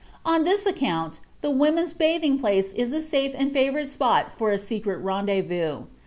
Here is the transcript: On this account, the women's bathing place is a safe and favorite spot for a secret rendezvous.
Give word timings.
On 0.25 0.45
this 0.45 0.65
account, 0.65 1.19
the 1.41 1.51
women's 1.51 1.93
bathing 1.93 2.39
place 2.39 2.73
is 2.73 2.91
a 2.91 3.03
safe 3.03 3.35
and 3.37 3.51
favorite 3.53 3.87
spot 3.87 4.31
for 4.35 4.49
a 4.51 4.57
secret 4.57 4.97
rendezvous. 4.97 5.83